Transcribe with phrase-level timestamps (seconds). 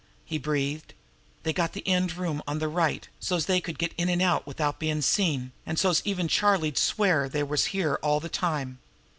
[0.25, 0.95] he breathed.
[1.43, 4.47] "They got the end room on the right, so's they could get in an' out
[4.47, 8.79] with out bein' seen, an so's even Charlie'd swear they was here all the time.